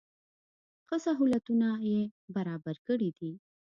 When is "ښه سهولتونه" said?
0.87-1.67